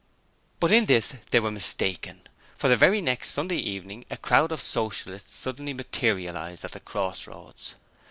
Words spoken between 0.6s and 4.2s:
in this they were mistaken, for the very next Sunday evening a